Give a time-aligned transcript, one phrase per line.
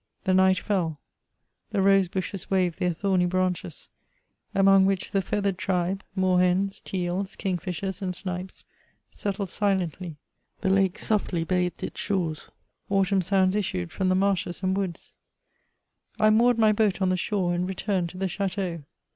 [0.23, 0.99] The night fell;
[1.69, 3.89] the rose bushes waved their thorny branches^
[4.55, 8.65] among which the feathered' tribe, moor hens, teals, king fishers, and snipes,
[9.11, 10.17] settled silently;
[10.61, 12.51] the lake softly bathed its X ^^ 138 MEMOIRS OF shores;
[12.89, 15.13] autumn sounds issued from the marshes and woods;
[16.19, 18.83] I moored my hoat on the shore, and returned to the chdieau.